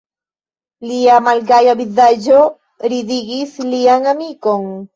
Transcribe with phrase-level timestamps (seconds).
[0.91, 2.39] Lia malgaja vizaĝo
[2.95, 4.71] ridigis lian amikon.